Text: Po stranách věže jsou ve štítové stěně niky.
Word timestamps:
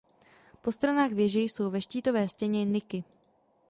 Po 0.61 0.71
stranách 0.71 1.11
věže 1.11 1.39
jsou 1.39 1.69
ve 1.69 1.81
štítové 1.81 2.27
stěně 2.27 2.65
niky. 2.65 3.03